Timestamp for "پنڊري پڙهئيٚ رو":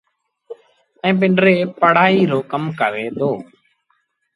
1.19-2.39